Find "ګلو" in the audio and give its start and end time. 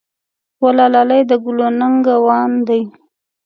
1.43-1.67